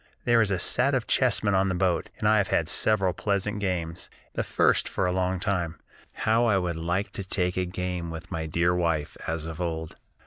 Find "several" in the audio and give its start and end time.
2.67-3.13